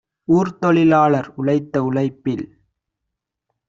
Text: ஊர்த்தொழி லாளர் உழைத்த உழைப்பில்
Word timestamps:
ஊர்த்தொழி 0.27 0.83
லாளர் 0.85 1.29
உழைத்த 1.35 1.83
உழைப்பில் 1.83 2.45